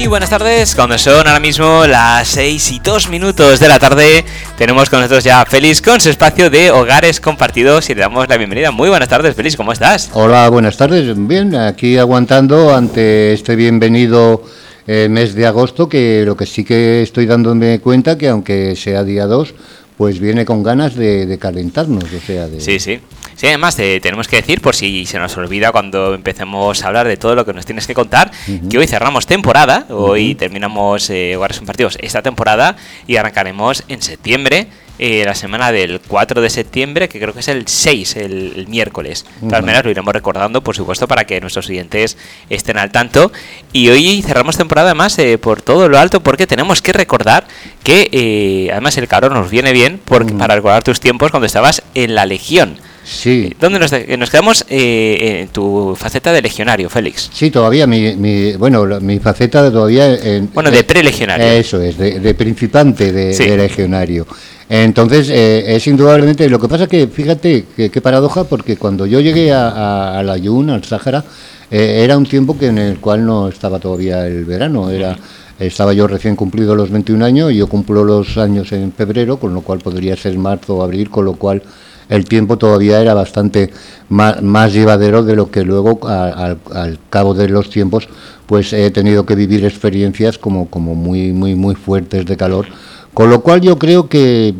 [0.00, 4.24] Muy buenas tardes, cuando son ahora mismo las 6 y 2 minutos de la tarde,
[4.56, 8.26] tenemos con nosotros ya a Félix con su espacio de hogares compartidos y le damos
[8.26, 8.70] la bienvenida.
[8.70, 10.08] Muy buenas tardes, Félix, ¿cómo estás?
[10.14, 11.14] Hola, buenas tardes.
[11.28, 14.42] Bien, aquí aguantando ante este bienvenido
[14.86, 19.04] eh, mes de agosto, que lo que sí que estoy dándome cuenta que aunque sea
[19.04, 19.54] día 2,
[19.98, 22.58] pues viene con ganas de, calentarnos, o sea, de...
[22.62, 23.00] Sí, sí.
[23.40, 27.08] Sí, además eh, tenemos que decir, por si se nos olvida cuando empecemos a hablar
[27.08, 28.30] de todo lo que nos tienes que contar,
[28.68, 32.76] que hoy cerramos temporada, hoy terminamos eh, Hogares Compartidos esta temporada
[33.06, 34.68] y arrancaremos en septiembre
[35.02, 39.24] eh, la semana del 4 de septiembre, que creo que es el 6, el, miércoles.
[39.40, 42.18] De todas maneras, lo iremos recordando, por supuesto, para que nuestros oyentes
[42.50, 43.32] estén al tanto.
[43.72, 47.46] Y hoy cerramos temporada además eh, por todo lo alto, porque tenemos que recordar
[47.82, 51.82] que eh, además el calor nos viene bien porque, para recordar tus tiempos cuando estabas
[51.94, 52.76] en la Legión.
[53.10, 53.52] Sí.
[53.58, 54.64] ¿Dónde nos, nos quedamos?
[54.68, 57.28] en tu faceta de legionario, Félix.
[57.32, 60.14] Sí, todavía mi, bueno, mi faceta todavía...
[60.14, 61.44] En, bueno, de prelegionario.
[61.44, 64.26] Eso es, de, principante de, de legionario.
[64.68, 69.52] Entonces, eh, es indudablemente, lo que pasa que, fíjate, qué paradoja, porque cuando yo llegué
[69.52, 71.24] a, la Yun, al Sáhara,
[71.70, 75.18] eh, era un tiempo que en el cual no estaba todavía el verano, era
[75.58, 79.52] estaba yo recién cumplido los 21 años y yo cumplo los años en febrero, con
[79.52, 81.62] lo cual podría ser marzo o abril, con lo cual
[82.10, 83.70] el tiempo todavía era bastante
[84.10, 88.08] más, llevadero de lo que luego al cabo de los tiempos
[88.50, 92.66] pues he tenido que vivir experiencias como, muy, muy, muy fuertes de calor.
[93.14, 94.52] Con lo cual yo creo que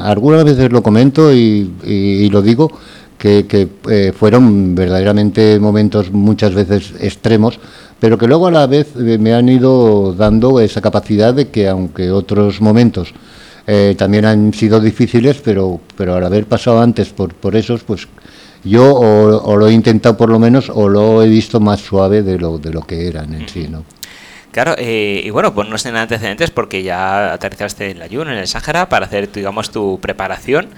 [0.00, 2.70] algunas veces lo comento y, lo digo,
[3.18, 7.58] que, eh, fueron verdaderamente momentos muchas veces extremos,
[7.98, 11.68] pero que luego a la vez eh, me han ido dando esa capacidad de que
[11.68, 13.12] aunque otros momentos
[13.66, 18.08] eh, también han sido difíciles, pero, pero al haber pasado antes por, por esos, pues
[18.64, 22.38] yo o, lo he intentado por lo menos o lo he visto más suave de
[22.38, 23.84] lo, de lo que eran en sí, ¿no?
[24.52, 28.46] Claro, eh, y bueno, ponnos en antecedentes porque ya aterrizaste en la Yun, en el
[28.46, 30.68] Sáhara, para hacer, digamos, tu preparación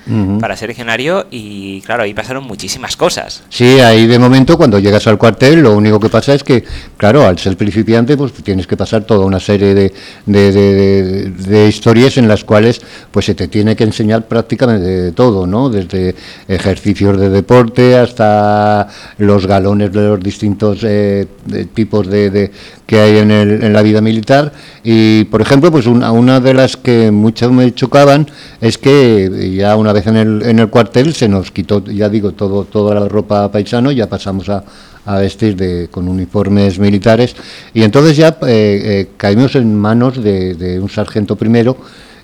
[0.41, 3.43] para ser legionario y claro, ahí pasaron muchísimas cosas.
[3.49, 6.65] Sí, ahí de momento cuando llegas al cuartel lo único que pasa es que,
[6.97, 9.93] claro, al ser principiante pues tienes que pasar toda una serie de,
[10.27, 15.69] de, historias en las cuales pues se te tiene que enseñar prácticamente de todo, ¿no?
[15.69, 16.15] Desde
[16.47, 18.89] ejercicios de deporte hasta
[19.19, 21.27] los galones de los distintos eh,
[21.75, 22.51] tipos de,
[22.87, 24.53] que hay en, el, en, la vida militar
[24.83, 28.27] y por ejemplo pues una, de las que muchas me chocaban
[28.61, 32.33] es que ya una vez en el, en el cuartel se nos quitó ya digo
[32.33, 34.65] todo toda la ropa paisano ya pasamos a,
[35.07, 37.37] a vestir de, con uniformes militares
[37.73, 41.77] y entonces ya eh, eh, caímos en manos de, un sargento primero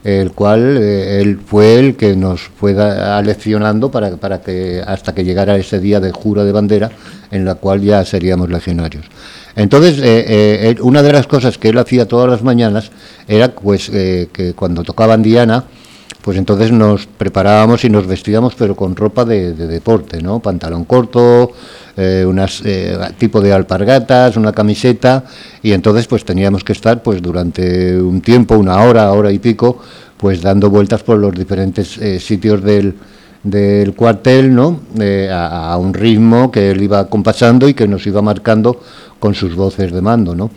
[0.02, 5.24] el cual eh, él fue el que nos fue aleccionando para, para que hasta que
[5.24, 6.90] llegara ese día de jura de bandera
[7.30, 9.04] en la cual ya seríamos legionarios.
[9.56, 12.90] Entonces, eh, eh, una de las cosas que él hacía todas las mañanas
[13.26, 15.64] era pues que cuando tocaban Diana,
[16.22, 20.40] pues entonces nos preparábamos y nos vestíamos pero con ropa de, deporte, ¿no?
[20.40, 21.52] Pantalón corto,
[21.96, 22.62] eh, unas
[23.18, 25.24] tipo de alpargatas, una camiseta
[25.62, 29.80] y entonces pues teníamos que estar pues durante un tiempo, una hora, hora y pico,
[30.16, 32.94] pues dando vueltas por los diferentes sitios del,
[33.42, 34.80] del cuartel, ¿no?
[35.32, 38.80] a, un ritmo que él iba compasando y que nos iba marcando
[39.18, 40.50] con sus voces de mando, ¿no?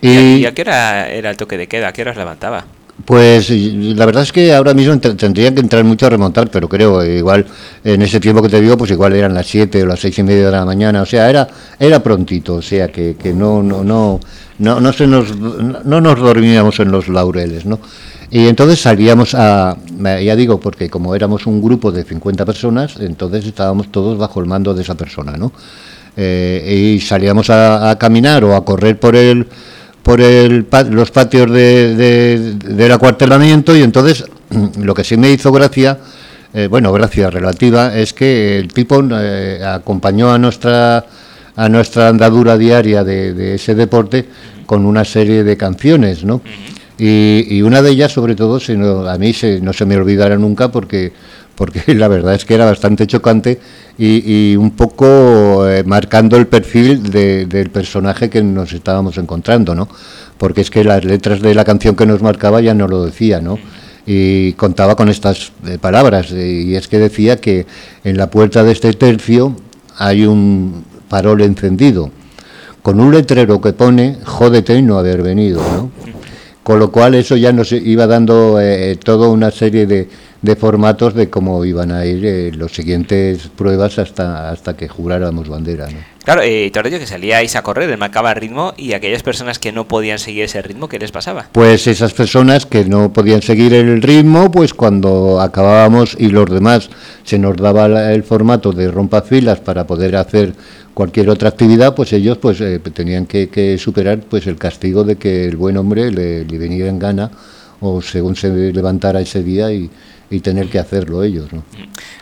[0.00, 1.88] y, a qué hora era el toque de queda?
[1.88, 2.64] ¿A qué hora levantaba?
[3.04, 7.04] Pues la verdad es que ahora mismo tendría que entrar mucho a remontar, pero creo,
[7.04, 7.46] igual
[7.82, 10.22] en ese tiempo que te digo, pues igual eran las 7 o las seis y
[10.22, 11.48] media de la mañana, o sea, era
[11.80, 14.20] era prontito, o sea, que, que no, no, no,
[14.58, 17.80] no, no, se nos, no nos dormíamos en los laureles, ¿no?
[18.34, 23.44] Y entonces salíamos a, ya digo, porque como éramos un grupo de 50 personas, entonces
[23.44, 25.52] estábamos todos bajo el mando de esa persona, ¿no?
[26.16, 29.46] Eh, y salíamos a, caminar o a correr por el
[30.02, 34.24] por el, los patios de, del acuartelamiento y entonces
[34.78, 35.98] lo que sí me hizo gracia,
[36.54, 41.04] eh, bueno, gracia relativa, es que el tipo eh, acompañó a nuestra
[41.54, 44.26] a nuestra andadura diaria de, ese deporte
[44.64, 46.40] con una serie de canciones, ¿no?
[47.04, 48.60] Y, una de ellas, sobre todo,
[49.08, 51.12] a mí se, no se me olvidará nunca porque
[51.56, 53.58] porque la verdad es que era bastante chocante
[53.98, 59.88] y, un poco eh, marcando el perfil del personaje que nos estábamos encontrando, ¿no?
[60.38, 63.40] Porque es que las letras de la canción que nos marcaba ya no lo decía,
[63.40, 63.58] ¿no?
[64.06, 67.66] Y contaba con estas eh, palabras, eh, y es que decía que
[68.02, 69.54] en la puerta de este tercio
[69.96, 72.10] hay un farol encendido,
[72.80, 76.01] con un letrero que pone, jódete y no haber venido, ¿no?
[76.62, 78.58] Con lo cual eso ya nos iba dando
[79.04, 80.08] toda una serie de,
[80.42, 85.48] de formatos de cómo iban a ir eh, los siguientes pruebas hasta hasta que juráramos
[85.48, 85.86] bandera.
[85.86, 85.98] ¿no?
[86.24, 89.86] Claro, eh, te que salíais a correr, marcaba el ritmo y aquellas personas que no
[89.86, 91.46] podían seguir ese ritmo, ¿qué les pasaba?
[91.52, 96.90] Pues esas personas que no podían seguir el ritmo, pues cuando acabábamos y los demás
[97.24, 100.54] se nos daba el formato de rompafilas para poder hacer
[100.94, 105.46] cualquier otra actividad, pues ellos pues eh, tenían que, superar pues el castigo de que
[105.46, 107.30] el buen hombre le, le veniera en gana
[107.80, 109.90] o según se levantara ese día y,
[110.32, 111.52] y tener que hacerlo ellos.
[111.52, 111.62] ¿no?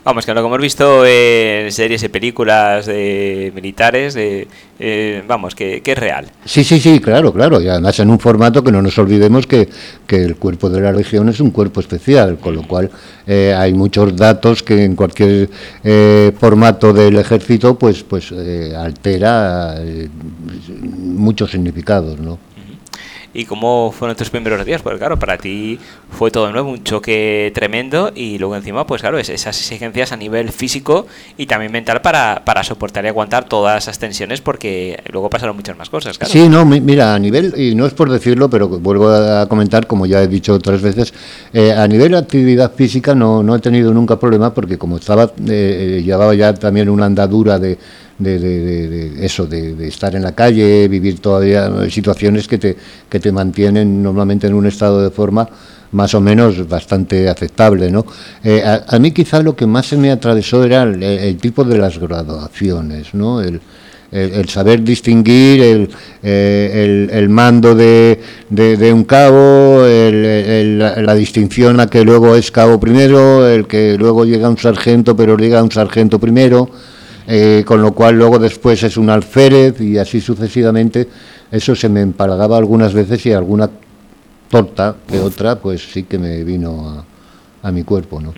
[0.04, 5.82] Vamos, que lo que hemos visto en series y películas de militares, eh, vamos, que,
[5.84, 6.26] es real.
[6.44, 7.60] Sí, sí, sí, claro, claro.
[7.60, 9.68] Y además en un formato que no nos olvidemos que,
[10.06, 12.90] que el cuerpo de la región es un cuerpo especial, con lo cual
[13.26, 15.48] eh, hay muchos datos que en cualquier
[15.84, 19.76] eh, formato del ejército pues, pues altera
[20.98, 22.38] muchos significados, ¿no?
[23.32, 25.78] Y cómo fueron tus primeros días, porque claro, para ti
[26.10, 30.50] fue todo nuevo, un choque tremendo y luego encima, pues claro, esas exigencias a nivel
[30.50, 31.06] físico
[31.36, 35.76] y también mental para, para soportar y aguantar todas esas tensiones porque luego pasaron muchas
[35.76, 36.32] más cosas, claro.
[36.32, 40.06] Sí, no, mira, a nivel, y no es por decirlo, pero vuelvo a comentar, como
[40.06, 41.14] ya he dicho otras veces,
[41.52, 45.24] eh, a nivel de actividad física no, no he tenido nunca problema porque como estaba,
[45.24, 47.78] eh, eh, llevaba ya también una andadura de
[48.20, 52.76] de, eso, de, estar en la calle, vivir todavía situaciones que te,
[53.08, 55.48] que te mantienen normalmente en un estado de forma
[55.92, 57.90] más o menos bastante aceptable.
[57.90, 58.04] ¿no?
[58.44, 61.98] Eh, a, mí quizá lo que más se me atravesó era el, tipo de las
[61.98, 63.40] graduaciones, ¿no?
[63.40, 63.60] el,
[64.12, 65.90] el, saber distinguir el,
[66.22, 73.48] eh, el, mando de, de, un cabo, la distinción a que luego es cabo primero,
[73.48, 76.70] el que luego llega un sargento pero llega un sargento primero.
[77.32, 81.06] Eh, con lo cual luego después es un alférez y así sucesivamente.
[81.52, 83.70] Eso se me empalagaba algunas veces y alguna
[84.48, 87.04] torta que otra, pues sí que me vino
[87.62, 88.20] a, mi cuerpo.
[88.20, 88.34] ¿no?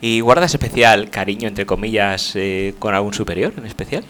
[0.00, 4.04] ¿Y guardas especial cariño, entre comillas, eh, con algún superior en especial?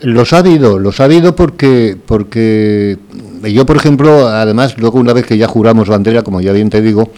[0.00, 2.96] Los ha habido, los ha habido porque, porque
[3.42, 6.80] yo, por ejemplo, además, luego una vez que ya juramos bandera, como ya bien te
[6.80, 7.12] digo,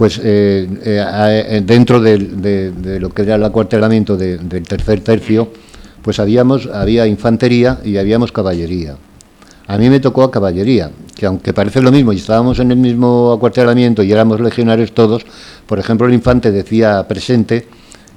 [0.00, 5.52] pues eh, eh, eh, dentro de, lo que era el acuartelamiento del tercer tercio,
[6.00, 8.96] pues habíamos, había infantería y habíamos caballería.
[9.66, 12.78] A mí me tocó a caballería, que aunque parece lo mismo y estábamos en el
[12.78, 15.26] mismo acuartelamiento y éramos legionarios todos,
[15.66, 17.68] por ejemplo el infante decía presente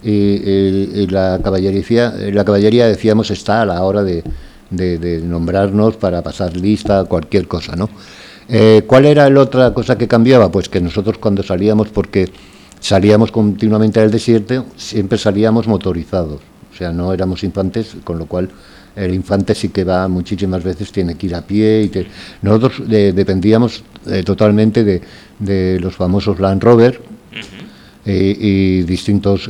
[0.02, 4.24] y, la, caballería, la caballería decíamos está a la hora de,
[4.70, 7.90] de nombrarnos para pasar lista, cualquier cosa, ¿no?
[8.50, 10.52] Eh, ¿Cuál era la otra cosa que cambiaba?
[10.52, 12.30] Pues que nosotros cuando salíamos, porque
[12.80, 16.42] salíamos continuamente al desierto, siempre salíamos motorizados.
[16.72, 18.50] O sea, no éramos infantes, con lo cual
[18.96, 21.84] el infante sí que va muchísimas veces, tiene que ir a pie.
[21.84, 22.08] Y
[22.42, 27.02] Nosotros eh, dependíamos eh, totalmente de, los famosos Land Rover
[28.06, 29.50] y distintos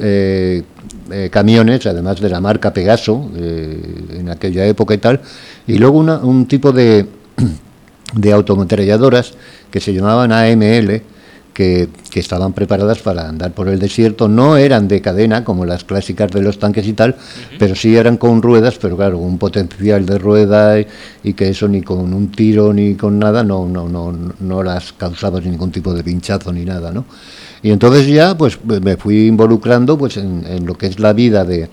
[1.32, 5.22] camiones, además de la marca Pegaso en aquella época y tal.
[5.66, 7.08] Y luego un tipo de
[8.16, 9.34] de autometralladoras
[9.72, 11.02] que se llamaban AML,
[11.54, 16.30] que, estaban preparadas para andar por el desierto, no eran de cadena como las clásicas
[16.32, 17.16] de los tanques y tal,
[17.58, 20.76] pero sí eran con ruedas, pero claro, un potencial de rueda
[21.24, 24.94] y, que eso ni con un tiro ni con nada no, no, no, no las
[24.94, 27.06] causaba ningún tipo de pinchazo ni nada, ¿no?
[27.64, 31.70] Y entonces ya pues me fui involucrando pues en, lo que es la vida de,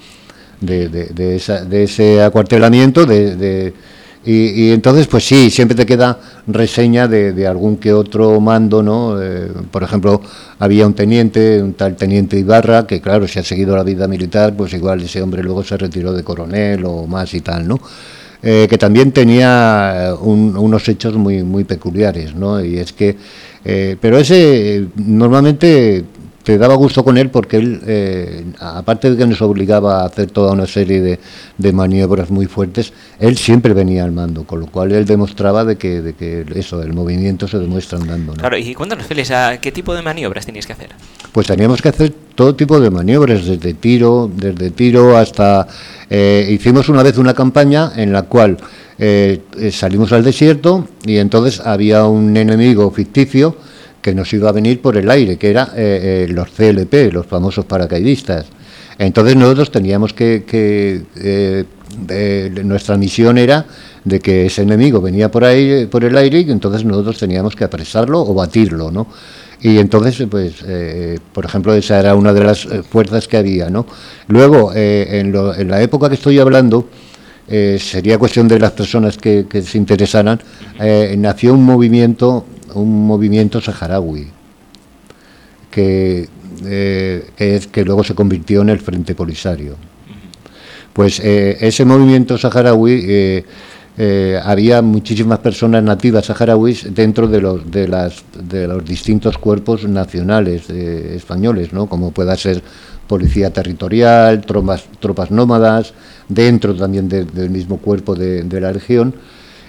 [0.60, 3.74] de, de ese acuartelamiento, de
[4.22, 9.20] y, entonces, pues sí, siempre te queda reseña de, algún que otro mando, ¿no?
[9.20, 10.20] Eh, por ejemplo,
[10.58, 14.54] había un teniente, un tal teniente Ibarra, que claro, si ha seguido la vida militar,
[14.54, 17.80] pues igual ese hombre luego se retiró de coronel o más y tal, ¿no?
[18.42, 22.62] Eh, que también tenía unos hechos muy, muy peculiares, ¿no?
[22.62, 23.16] Y es que,
[23.64, 26.04] eh, pero ese normalmente
[26.42, 30.30] te daba gusto con él porque él, eh, aparte de que nos obligaba a hacer
[30.30, 31.18] toda una serie de,
[31.58, 35.76] de, maniobras muy fuertes, él siempre venía al mando, con lo cual él demostraba de
[35.76, 38.32] que, de que eso, el movimiento se demuestra andando.
[38.34, 40.90] Claro, y cuéntanos, Félix, ¿a qué tipo de maniobras tenías que hacer?
[41.32, 45.66] Pues teníamos que hacer todo tipo de maniobras, desde tiro, desde tiro hasta...
[46.08, 48.56] Eh, hicimos una vez una campaña en la cual
[48.98, 49.40] eh,
[49.72, 53.56] salimos al desierto y entonces había un enemigo ficticio,
[54.00, 57.26] que nos iba a venir por el aire, que era eh, eh, los CLP, los
[57.26, 58.46] famosos paracaidistas.
[58.98, 60.44] Entonces nosotros teníamos que,
[61.16, 61.64] eh,
[62.64, 63.66] nuestra misión era
[64.04, 67.64] de que ese enemigo venía por ahí por el aire y entonces nosotros teníamos que
[67.64, 69.06] apresarlo o batirlo, ¿no?
[69.62, 70.54] Y entonces, pues,
[71.34, 73.86] por ejemplo, esa era una de las fuerzas que había, ¿no?
[74.28, 76.88] Luego, en, en, la época que estoy hablando,
[77.46, 80.40] sería cuestión de las personas que, que se interesaran,
[81.18, 84.28] nació un movimiento un movimiento saharaui
[85.70, 86.28] que
[86.60, 89.76] que, es, que luego se convirtió en el Frente Polisario.
[90.92, 93.44] Pues ese movimiento saharaui
[94.02, 99.84] eh, había muchísimas personas nativas saharauis dentro de los, de las, de los distintos cuerpos
[99.84, 101.86] nacionales eh, españoles, ¿no?
[101.86, 102.62] como pueda ser
[103.06, 105.92] policía territorial, tropas, tropas nómadas,
[106.28, 109.12] dentro también del mismo cuerpo de, la región.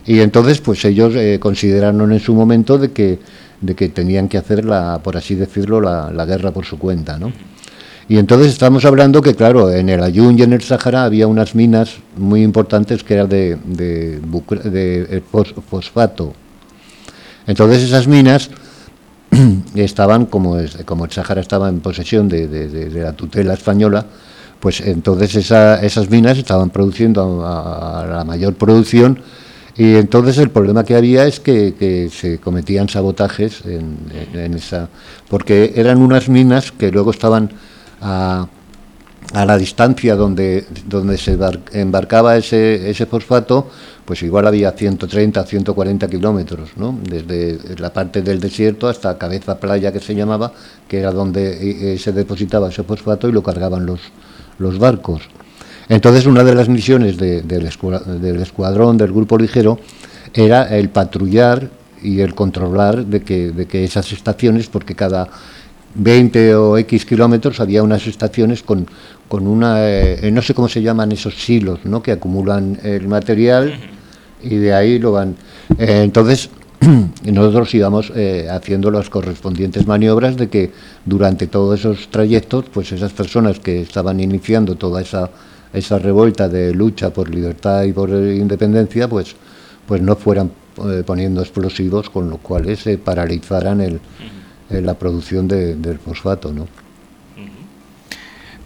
[0.06, 3.20] Y entonces, pues ellos eh, consideraron en su momento de que,
[3.62, 7.18] de que tenían que hacer, la, por así decirlo, la, la guerra por su cuenta,
[7.20, 7.32] ¿no?
[8.10, 11.56] Y entonces estamos hablando que, claro, en el Ayun y en el Sahara había unas
[11.56, 15.24] minas muy importantes que eran de, de, de
[15.70, 16.34] fosfato.
[17.48, 18.50] Entonces esas minas
[19.76, 24.06] estaban, como, como el Sahara estaba en posesión de, la tutela española,
[24.60, 29.20] pues entonces esas minas estaban produciendo a, la mayor producción
[29.78, 34.90] y entonces el problema que había es que, se cometían sabotajes en, esa,
[35.30, 37.52] porque eran unas minas que luego estaban
[38.02, 38.48] a,
[39.34, 41.38] la distancia donde, donde se
[41.72, 43.70] embarcaba ese, ese fosfato,
[44.04, 46.98] pues igual había 130, 140 kilómetros, ¿no?
[47.02, 50.52] desde la parte del desierto hasta Cabeza Playa, que se llamaba,
[50.88, 54.02] que era donde eh, eh, se depositaba ese fosfato y lo cargaban los,
[54.58, 55.22] los barcos.
[55.92, 59.78] Entonces, una de las misiones del, escuadrón, del grupo ligero,
[60.34, 61.70] era el patrullar
[62.02, 65.28] y el controlar de que, de que esas estaciones, porque cada
[65.96, 68.88] 20 o X kilómetros había unas estaciones con,
[69.28, 72.02] con una, eh, no sé cómo se llaman esos silos, ¿no?
[72.02, 73.74] que acumulan el material
[74.42, 75.36] y de ahí lo van.
[75.78, 76.52] Eh, entonces,
[77.26, 80.72] nosotros íbamos eh, haciendo las correspondientes maniobras de que
[81.04, 85.30] durante todos esos trayectos, pues esas personas que estaban iniciando toda esa,
[85.74, 89.36] esa revuelta de lucha por libertad y por independencia, pues,
[89.88, 90.52] pues no fueran
[91.06, 94.00] poniendo explosivos con los cuales se paralizaran el
[94.80, 96.68] la producción del fosfato, ¿no?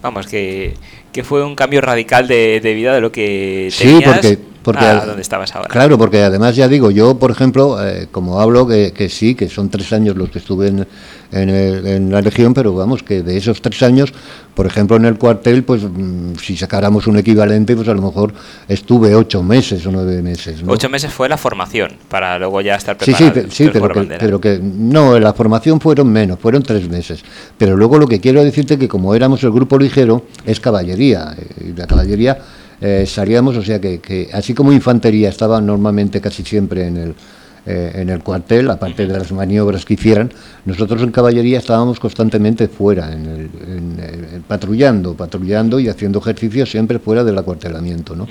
[0.02, 0.74] Vamos, que,
[1.12, 5.06] que, fue un cambio radical de, vida de lo que tenías sí, porque, porque a
[5.06, 5.68] donde estabas ahora.
[5.68, 9.48] Claro, porque además ya digo, yo por ejemplo, eh, como hablo que, que, sí, que
[9.48, 10.88] son tres años los que estuve en,
[11.30, 14.12] en, la región, pero vamos, que de esos tres años,
[14.54, 18.34] por ejemplo, en el cuartel, pues mm, si sacáramos un equivalente, pues a lo mejor
[18.66, 20.60] estuve ocho meses o nueve meses.
[20.66, 23.34] Ocho meses fue la formación, para luego ya estar preparado.
[23.34, 27.22] Sí, sí, sí pero, que, pero que no, la formación fueron menos, fueron tres meses.
[27.56, 31.36] Pero luego lo que quiero decirte que como éramos el grupo ligero, es caballería.
[31.38, 32.36] Eh, y la caballería
[32.80, 37.14] eh, salíamos, o sea que, que así como infantería estaba normalmente casi siempre en el
[37.68, 40.30] eh, en el cuartel, aparte de las maniobras que hicieran,
[40.66, 47.36] nosotros en caballería estábamos constantemente fuera, en patrullando, patrullando y haciendo ejercicio siempre fuera del
[47.36, 48.14] acuartelamiento.
[48.14, 48.28] ¿no?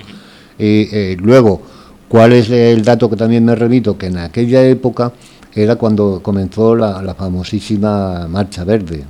[0.57, 1.61] Y eh, luego,
[2.07, 3.97] ¿cuál es el dato que también me remito?
[3.97, 5.11] Que en aquella época
[5.53, 9.03] era cuando comenzó la, famosísima Marcha Verde.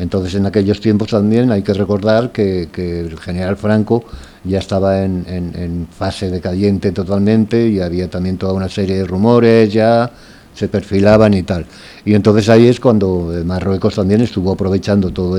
[0.00, 4.02] Entonces, en aquellos tiempos también hay que recordar que, el general Franco
[4.44, 10.10] ya estaba en, fase decadiente totalmente y había también toda una serie de rumores ya
[10.54, 11.66] se perfilaban y tal.
[12.04, 15.38] Y entonces ahí es cuando Marruecos también estuvo aprovechando todo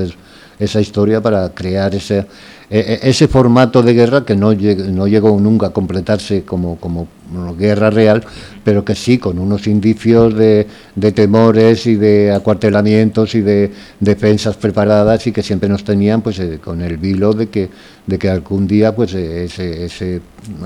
[0.58, 2.18] esa historia para crear ese,
[2.70, 7.08] e, e, ese formato de guerra que no, no llegó nunca a completarse como, como
[7.56, 8.22] guerra real,
[8.64, 14.56] pero que sí con unos indicios de, de temores y de acuartelamientos y de defensas
[14.56, 17.70] preparadas y que siempre nos tenían pues eh, con el vilo de que,
[18.06, 20.20] de que algún día pues eh, ese, ese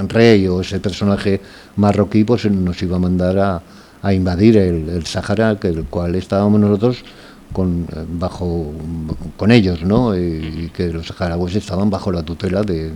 [0.09, 1.41] rey o ese personaje
[1.77, 3.63] marroquí pues nos iba a mandar a,
[4.03, 7.05] a invadir el, Sahara, que el cual estábamos nosotros
[7.53, 8.73] con, eh, bajo,
[9.37, 10.17] con ellos, ¿no?
[10.17, 12.93] Y, que los saharauis estaban bajo la tutela de,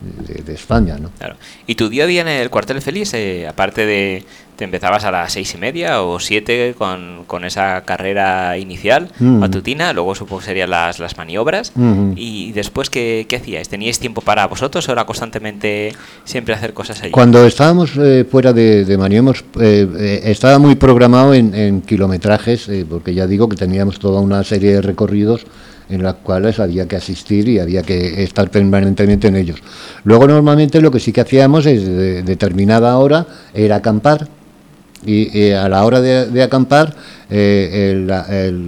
[0.00, 1.10] de, España, ¿no?
[1.18, 1.36] Claro.
[1.66, 4.24] ¿Y tu día a día en el cuartel feliz, eh, aparte de,
[4.56, 9.38] te empezabas a las seis y media o siete con, con esa carrera inicial mm.
[9.38, 12.14] matutina, luego supongo que serían las, las maniobras, mm-hmm.
[12.16, 13.68] y después, ¿qué, ¿qué, hacíais?
[13.68, 15.92] ¿Teníais tiempo para vosotros o era constantemente
[16.24, 17.10] siempre hacer cosas allí?
[17.10, 23.14] Cuando estábamos eh, fuera de, de maniobras, eh, estaba muy programado en, en kilometrajes, porque
[23.14, 25.46] ya digo que teníamos toda una serie de recorridos
[25.88, 29.60] en las cuales había que asistir y había que estar permanentemente en ellos.
[30.04, 34.28] Luego normalmente lo que sí que hacíamos es de determinada hora era acampar
[35.06, 36.94] y, a la hora de, acampar
[37.28, 38.06] eh,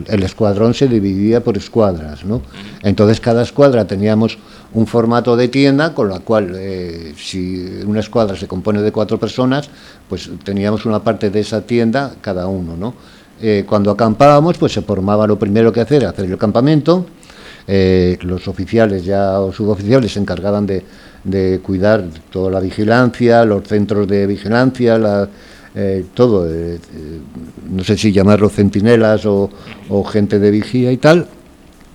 [0.07, 2.43] el, escuadrón se dividía por escuadras, ¿no?
[2.83, 4.39] Entonces cada escuadra teníamos
[4.75, 9.19] un formato de tienda con la cual eh, si una escuadra se compone de cuatro
[9.19, 9.71] personas,
[10.09, 12.95] pues teníamos una parte de esa tienda cada uno, ¿no?
[13.43, 17.07] Eh, cuando acampábamos, pues se formaba lo primero que hacer, hacer el campamento.
[17.69, 24.07] Eh, los oficiales ya o suboficiales se encargaban de, cuidar toda la vigilancia, los centros
[24.07, 25.29] de vigilancia, la,
[25.75, 26.49] eh, todo,
[27.69, 29.51] no sé si llamarlo centinelas o,
[29.89, 31.27] o, gente de vigía y tal.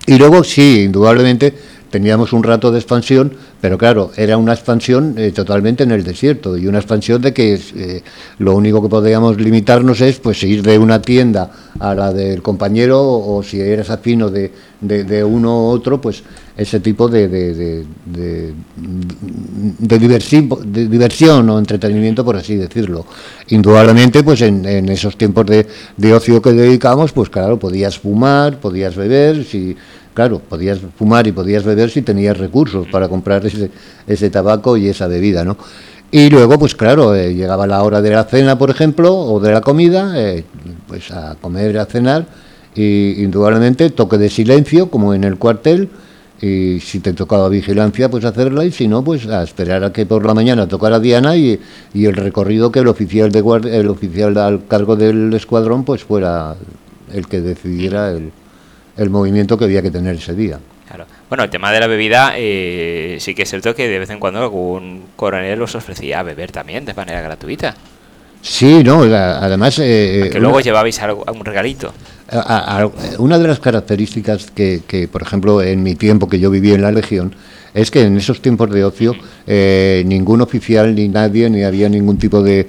[0.06, 1.54] Y luego sí, indudablemente
[1.92, 6.58] teníamos un rato de expansión, pero claro, era una expansión eh, totalmente en el desierto
[6.58, 8.02] y una expansión de que eh,
[8.40, 13.02] lo único que podíamos limitarnos es pues ir de una tienda a la del compañero
[13.02, 16.24] o si eres afino de, de, uno u otro, pues
[16.58, 18.54] ese tipo de, de, de,
[20.00, 23.06] diversión, de o entretenimiento, por así decirlo.
[23.50, 25.68] Indudablemente, pues en, en esos tiempos de,
[25.98, 29.76] de ocio que dedicamos, pues claro, podías fumar, podías beber, si
[30.22, 33.72] Claro, podías fumar y podías beber si tenías recursos para comprar ese,
[34.06, 35.58] ese tabaco y esa bebida, ¿no?
[36.12, 39.52] Y luego, pues claro, eh, llegaba la hora de la cena, por ejemplo, o de
[39.52, 40.44] la comida, eh,
[40.88, 42.28] pues a comer, a cenar,
[42.76, 45.90] y indudablemente toque de silencio, como en el cuartel,
[46.40, 50.06] y si te tocaba vigilancia, pues hacerla, y si no, pues a esperar a que
[50.06, 51.60] por la mañana tocara Diana y,
[51.96, 53.40] y el recorrido que el oficial, de
[53.76, 56.56] el oficial al cargo del escuadrón, pues fuera
[57.12, 58.32] el que decidiera el,
[58.98, 60.60] el movimiento que había que tener ese día.
[60.88, 61.06] Claro.
[61.30, 64.20] Bueno, el tema de la bebida, eh, sí que es cierto que de vez en
[64.20, 67.76] cuando algún coronel os ofrecía beber también de manera gratuita.
[68.42, 69.80] Sí, no, además...
[69.80, 71.94] Eh, que luego llevabais algo, un regalito.
[73.20, 76.92] Una de las características que, por ejemplo, en mi tiempo que yo viví en la
[76.92, 77.34] Legión,
[77.74, 79.16] es que en esos tiempos de ocio
[79.48, 82.68] eh, ningún oficial ni nadie ni había ningún tipo de,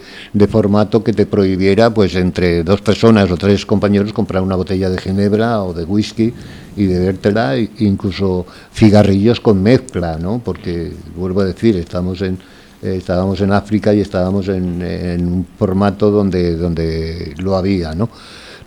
[0.49, 4.99] formato que te prohibiera pues entre dos personas o tres compañeros comprar una botella de
[4.99, 6.33] ginebra o de whisky
[6.76, 12.38] y bebértela incluso cigarrillos con mezcla no porque vuelvo a decir estamos en
[12.83, 18.09] estábamos en África y estábamos en, en un formato donde donde lo había no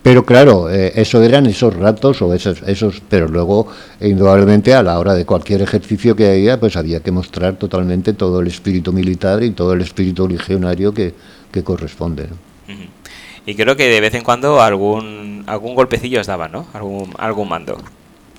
[0.06, 3.66] pero claro, eh, eso eran esos ratos o esos, esos, pero luego
[4.00, 8.40] indudablemente a la hora de cualquier ejercicio que haya, pues había que mostrar totalmente todo
[8.40, 11.16] el espíritu militar y todo el espíritu legionario que,
[11.52, 12.28] que corresponde.
[13.48, 16.68] Y creo que de vez en cuando algún algún golpecillo os daba, ¿no?
[16.74, 17.80] Algún, algún mando.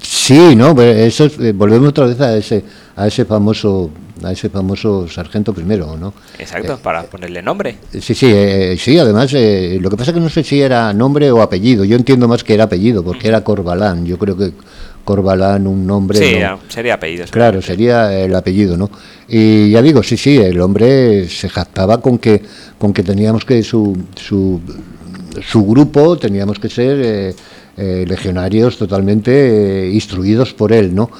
[0.00, 2.62] Sí, no, pues eso eh, volvemos otra vez a ese
[2.94, 3.90] a ese famoso
[4.22, 6.14] a ese famoso sargento primero, ¿no?
[6.38, 7.76] Exacto, eh, para ponerle nombre.
[8.00, 8.98] Sí, sí, eh, sí.
[8.98, 11.84] Además, lo que pasa es que no sé si era nombre o apellido.
[11.84, 14.06] Yo entiendo más que era apellido, porque era Corbalán.
[14.06, 14.52] Yo creo que
[15.04, 16.18] Corbalán, un nombre.
[16.18, 16.36] Sí,
[16.68, 17.26] sería apellido.
[17.30, 18.90] Claro, sería el apellido, ¿no?
[19.28, 22.42] Y ya digo, sí, sí, el hombre se jactaba con que
[22.78, 24.60] con que teníamos que su su,
[25.42, 27.34] su grupo teníamos que ser
[27.78, 29.32] eh, legionarios totalmente
[29.86, 31.10] eh, instruidos por él, ¿no?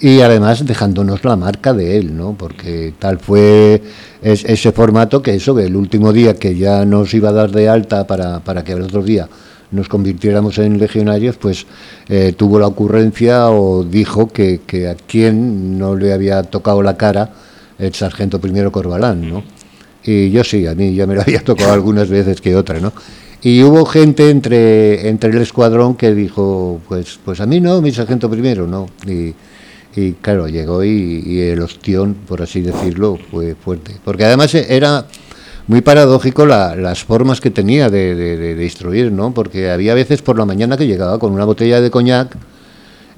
[0.00, 2.34] Y además dejándonos la marca de él, ¿no?
[2.38, 3.82] Porque tal fue
[4.22, 8.06] ese formato que eso, el último día que ya nos iba a dar de alta
[8.06, 9.28] para, para que el otro día
[9.70, 11.66] nos convirtiéramos en legionarios, pues
[12.08, 17.30] eh, tuvo la ocurrencia o dijo que, a quien no le había tocado la cara
[17.78, 19.44] el sargento primero Corbalán, ¿no?
[20.04, 22.92] Y yo sí, a mí ya me lo había tocado algunas veces que otra, ¿no?
[23.40, 27.92] Y hubo gente entre, entre el escuadrón que dijo, pues, pues a mí no, mi
[27.92, 28.88] sargento primero, no.
[29.98, 33.96] Y claro, llegó y, el ostión, por así decirlo, fue fuerte.
[34.04, 35.06] Porque además era
[35.66, 39.34] muy paradójico las formas que tenía de, de, instruir, ¿no?
[39.34, 42.36] Porque había veces por la mañana que llegaba con una botella de coñac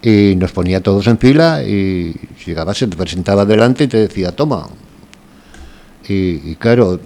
[0.03, 2.15] y nos ponía todos en fila y
[2.47, 4.67] llegaba, se te presentaba delante y te decía, toma.
[6.09, 6.99] Y, claro,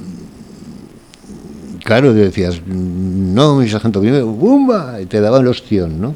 [1.84, 5.00] claro, decías, no, mi sargento primero, ¡bumba!
[5.02, 6.14] Y te daban el ostión, ¿no?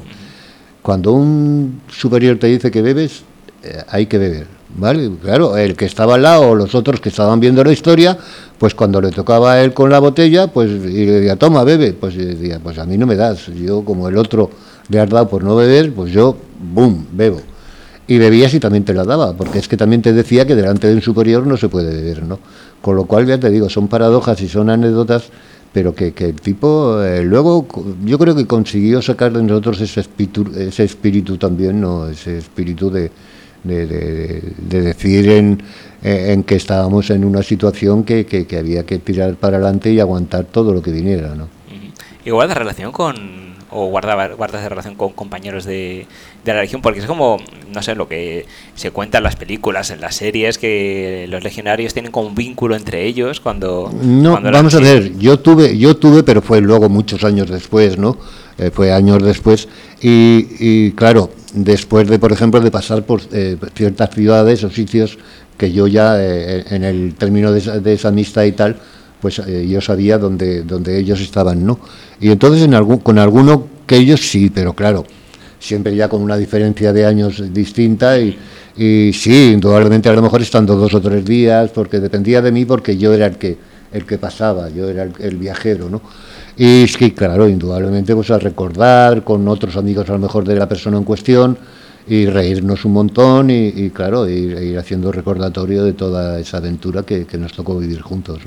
[0.81, 3.25] Cuando un superior te dice que bebes,
[3.63, 5.09] eh, hay que beber, ¿vale?
[5.21, 8.17] Claro, el que estaba al lado, o los otros que estaban viendo la historia,
[8.57, 11.93] pues cuando le tocaba a él con la botella, pues y le decía, toma, bebe,
[11.93, 14.49] pues decía, pues a mí no me das, yo como el otro
[14.89, 16.37] le has dado por no beber, pues yo,
[16.73, 17.41] ¡bum!, bebo.
[18.07, 20.87] Y bebías y también te la daba, porque es que también te decía que delante
[20.87, 22.39] de un superior no se puede beber, ¿no?
[22.81, 25.29] Con lo cual, ya te digo, son paradojas y son anécdotas
[25.71, 27.67] pero que, que el tipo eh, luego
[28.03, 32.07] yo creo que consiguió sacar de nosotros ese espíritu, ese espíritu también, ¿no?
[32.07, 33.11] ese espíritu de,
[33.63, 33.85] de,
[34.57, 35.61] de, decir en,
[36.03, 39.91] eh, en, que estábamos en una situación que, que, que, había que tirar para adelante
[39.91, 41.35] y aguantar todo lo que viniera.
[41.35, 41.47] ¿no?
[42.25, 46.07] Igual la relación con, o guardar, guardas de relación con compañeros de,
[46.43, 47.37] de, la Legión, porque es como,
[47.73, 48.45] no sé, lo que
[48.75, 52.75] se cuenta en las películas, en las series, que los legionarios tienen como un vínculo
[52.75, 53.91] entre ellos cuando...
[54.01, 58.17] No, vamos a ver, yo tuve, yo tuve, pero fue luego muchos años después, ¿no?
[58.57, 59.69] Eh, fue años después,
[60.01, 65.17] y, y, claro, después de, por ejemplo, de pasar por eh, ciertas ciudades o sitios
[65.57, 68.77] que yo ya, eh, en el término de esa, de esa amistad y tal,
[69.21, 71.79] pues eh, yo sabía dónde, dónde ellos estaban, ¿no?
[72.19, 75.05] Y entonces en algún, con alguno que ellos sí, pero claro,
[75.59, 78.37] siempre ya con una diferencia de años distinta y,
[79.13, 82.97] sí, indudablemente a lo mejor estando dos o tres días, porque dependía de mí porque
[82.97, 83.57] yo era el que,
[83.91, 86.01] el que pasaba, yo era el, viajero, ¿no?
[86.59, 90.67] Y sí, claro, indudablemente pues a recordar con otros amigos a lo mejor de la
[90.67, 91.57] persona en cuestión,
[92.05, 97.53] y reírnos un montón y, claro, ir, haciendo recordatorio de toda esa aventura que, nos
[97.53, 98.39] tocó vivir juntos.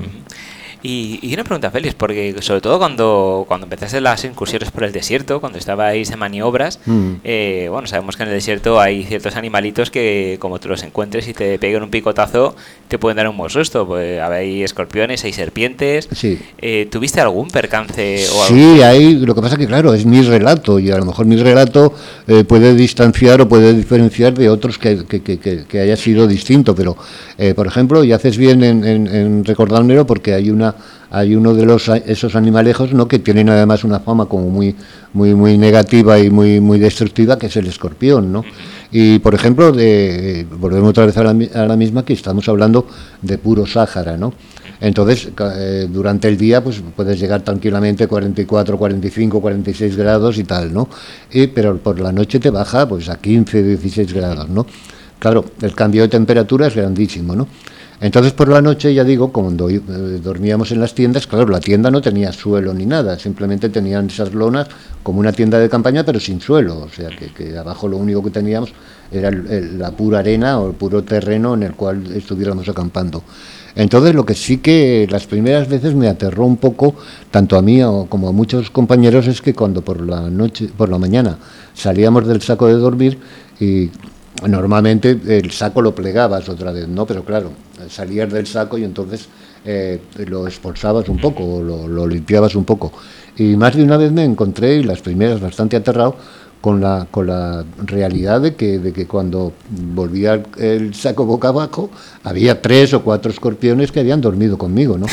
[0.85, 5.39] Y, una pregunta, Félix, porque sobre todo cuando, cuando empezaste las incursiones por el desierto,
[5.39, 7.11] cuando estabais en maniobras, mm.
[7.23, 11.29] eh, bueno, sabemos que en el desierto hay ciertos animalitos que, como tú los encuentres
[11.29, 12.57] y te peguen un picotazo,
[12.89, 13.87] te pueden dar un buen susto.
[13.87, 16.09] Pues hay escorpiones, hay serpientes.
[16.11, 16.37] Sí.
[16.57, 18.27] Eh, ¿Tuviste algún percance?
[18.35, 19.15] O sí, hay.
[19.15, 21.93] Lo que pasa que, claro, es mi relato y a lo mejor mi relato
[22.27, 26.75] eh, puede distanciar o puede diferenciar de otros que, que, que, que haya sido distinto.
[26.75, 26.97] Pero,
[27.55, 30.72] por ejemplo, y haces bien en, en, en recordármelo porque hay una
[31.13, 34.75] hay uno de los esos animalejos no que tienen además una fama como muy
[35.13, 38.43] muy muy negativa y muy muy destructiva que es el escorpión no
[38.91, 42.87] y por ejemplo de, volvemos otra vez a la, misma que estamos hablando
[43.21, 44.33] de puro Sáhara no
[44.81, 50.73] entonces eh, durante el día pues puedes llegar tranquilamente 44 45 46 grados y tal
[50.73, 50.89] no
[51.31, 54.65] y, pero por la noche te baja pues a 15 16 grados no
[55.19, 57.47] claro el cambio de temperatura es grandísimo no
[58.03, 59.79] entonces por la noche, ya digo, cuando eh,
[60.21, 64.33] dormíamos en las tiendas, claro, la tienda no tenía suelo ni nada, simplemente tenían esas
[64.33, 64.67] lonas
[65.01, 68.29] como una tienda de campaña, pero sin suelo, o sea que, abajo lo único que
[68.29, 68.73] teníamos
[69.09, 73.23] era la pura arena o el puro terreno en el cual estuviéramos acampando.
[73.73, 76.95] Entonces lo que sí que las primeras veces me aterró un poco,
[77.31, 80.97] tanto a mí como a muchos compañeros, es que cuando por la noche, por la
[80.97, 81.37] mañana
[81.73, 83.17] salíamos del saco de dormir
[83.61, 83.89] y
[84.45, 87.05] normalmente el saco lo plegabas otra vez, ¿no?
[87.05, 87.51] Pero claro,
[87.89, 89.27] salías del saco y entonces
[89.65, 92.91] eh, lo expulsabas un poco, o lo, limpiabas un poco.
[93.37, 96.15] Y más de una vez me encontré, y las primeras bastante aterrado,
[96.59, 101.89] con la, con la realidad de que, de que cuando volvía el saco boca abajo,
[102.23, 105.05] había tres o cuatro escorpiones que habían dormido conmigo, ¿no?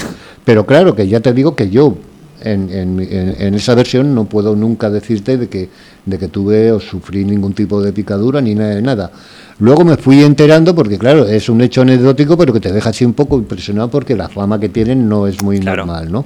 [0.45, 1.97] Pero claro, que ya te digo que yo
[2.43, 5.69] en, en, esa versión no puedo nunca decirte de que,
[6.07, 9.13] de que tuve o sufrí ningún tipo de picadura ni nada de nada.
[9.59, 13.05] Luego me fui enterando porque, claro, es un hecho anecdótico, pero que te deja así
[13.05, 16.25] un poco impresionado porque la fama que tienen no es muy normal, ¿no?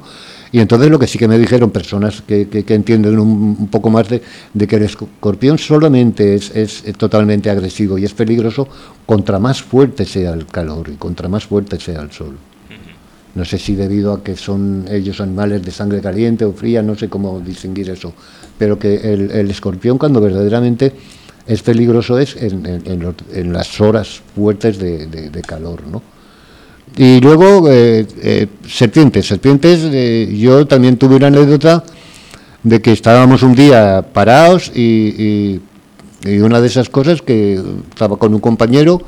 [0.55, 4.09] Y entonces lo que sí que me dijeron personas que, que, entienden un, poco más
[4.09, 4.22] de,
[4.53, 8.68] de, que el escorpión solamente es, es, totalmente agresivo y es peligroso
[9.05, 12.37] contra más fuerte sea el calor y contra más fuerte sea el sol.
[13.35, 16.94] No sé si debido a que son ellos animales de sangre caliente o fría, no
[16.94, 18.12] sé cómo distinguir eso,
[18.57, 20.92] pero que el, escorpión cuando verdaderamente
[21.47, 26.03] es peligroso es en, las horas fuertes de, calor, ¿no?
[26.97, 29.27] Y luego, eh, eh, serpientes.
[29.27, 31.83] Serpientes, eh, yo también tuve una anécdota
[32.62, 35.61] de que estábamos un día parados y,
[36.25, 39.03] y, una de esas cosas que estaba con un compañero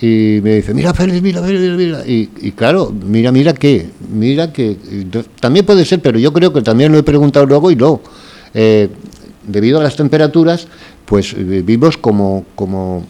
[0.00, 4.52] y me dice, mira Félix, mira, mira, mira, Y, y, claro, mira, mira qué, mira
[4.52, 4.76] que
[5.40, 8.00] también puede ser, pero yo creo que también lo he preguntado luego y no.
[8.52, 8.90] Eh,
[9.46, 10.66] debido a las temperaturas,
[11.06, 13.06] pues vivimos como, como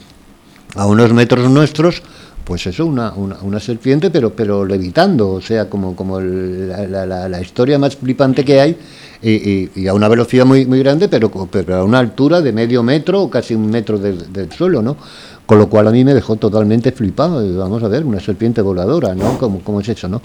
[0.77, 2.03] a unos metros nuestros,
[2.45, 7.77] pues eso, una, una, serpiente, pero, pero levitando, o sea, como, como la, la, historia
[7.77, 8.77] más flipante que hay,
[9.21, 13.23] y, a una velocidad muy, muy grande, pero, pero a una altura de medio metro
[13.23, 14.97] o casi un metro del, del suelo, ¿no?
[15.47, 17.57] Con lo cual a mí me dejó totalmente flipado.
[17.57, 19.39] Vamos a ver, una serpiente voladora, ¿no?
[19.39, 20.21] ¿Cómo, es eso, no?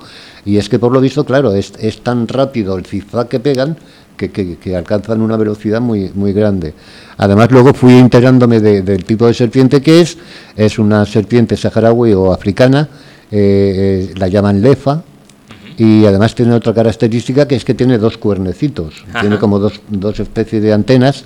[0.45, 3.77] Y es que por lo visto, claro, es, es tan rápido el zigzag que pegan
[4.17, 6.73] que, que, alcanzan una velocidad muy, muy grande.
[7.17, 10.17] Además, luego fui enterándome del tipo de serpiente que es.
[10.55, 12.87] Es una serpiente saharaui o africana,
[13.31, 15.03] eh, eh, la llaman lefa,
[15.77, 20.19] y además tiene otra característica que es que tiene dos cuernecitos, tiene como dos, dos
[20.19, 21.25] especies de antenas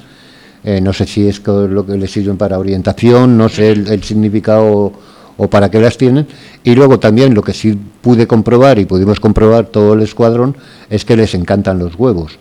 [0.66, 4.92] eh, no sé si es lo que les sirven para orientación, no sé el, significado
[5.38, 6.26] o, para qué las tienen.
[6.64, 10.58] Y luego también lo que sí pude comprobar y pudimos comprobar todo el escuadrón
[10.90, 12.40] es que les encantan los huevos.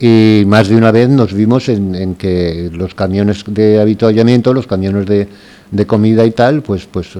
[0.00, 5.06] Y más de una vez nos vimos en, que los camiones de habituallamiento, los camiones
[5.06, 7.10] de, comida y tal, pues, pues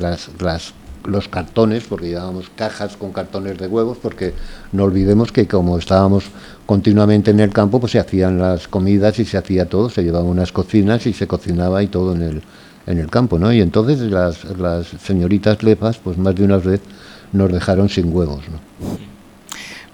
[0.00, 4.34] las los cartones, porque llevábamos cajas con cartones de huevos, porque
[4.72, 6.24] no olvidemos que como estábamos
[6.66, 10.28] continuamente en el campo, pues se hacían las comidas y se hacía todo, se llevaban
[10.28, 12.42] unas cocinas y se cocinaba y todo en el,
[12.86, 13.52] en el campo, ¿no?
[13.52, 16.80] Y entonces las, las señoritas lefas, pues más de una vez
[17.32, 18.60] nos dejaron sin huevos, ¿no?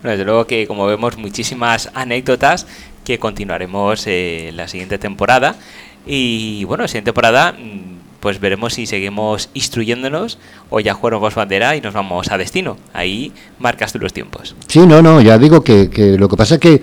[0.05, 2.67] Bueno, desde luego que como vemos muchísimas anécdotas
[3.05, 5.57] que continuaremos eh, la siguiente temporada
[6.07, 10.39] y bueno, la siguiente temporada mm, pues veremos si seguimos instruyéndonos
[10.71, 12.79] o ya jugamos bandera y nos vamos a destino.
[12.95, 14.57] Ahí marcas tú los tiempos.
[14.67, 16.83] Sí, no, no, ya digo que, lo que pasa es que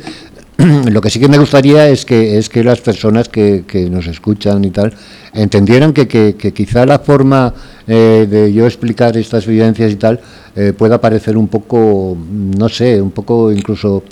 [0.91, 4.63] lo que sí que me gustaría es que es que las personas que, nos escuchan
[4.63, 4.93] y tal
[5.34, 7.56] entendieran que, que, quizá la forma
[7.88, 10.19] eh, de yo explicar estas vivencias y tal
[10.56, 12.15] eh, pueda parecer un poco,
[12.56, 14.04] no sé, un poco incluso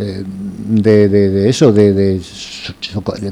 [0.00, 2.20] eh, de, de, eso, de, de,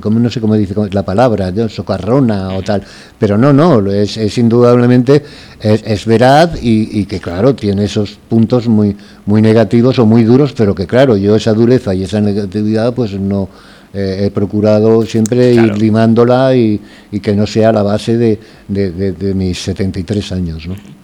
[0.00, 2.82] como no sé cómo dice la palabra, de socarrona o tal,
[3.18, 5.22] pero no, no, es, es indudablemente
[5.60, 10.24] es, es veraz y, y, que claro tiene esos puntos muy muy negativos o muy
[10.24, 13.48] duros, pero que claro yo esa dureza y esa negatividad pues no
[13.94, 15.68] eh, he procurado siempre claro.
[15.68, 20.32] ir limándola y, y, que no sea la base de, de, de, de mis 73
[20.32, 20.97] años, ¿no?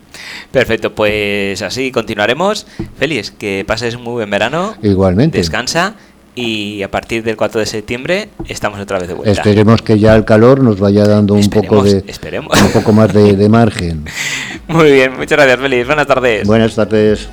[0.50, 2.66] Perfecto, pues así continuaremos.
[2.98, 4.74] Feliz, que pases un muy buen verano.
[4.82, 5.38] Igualmente.
[5.38, 5.94] Descansa
[6.34, 9.30] y a partir del 4 de septiembre estamos otra vez de vuelta.
[9.30, 12.60] Esperemos que ya el calor nos vaya dando un esperemos, poco de esperemos.
[12.60, 14.04] un poco más de, de margen.
[14.68, 15.87] Muy bien, muchas gracias, Feliz.
[15.87, 16.46] Buenas tardes.
[16.46, 17.28] Buenas tardes.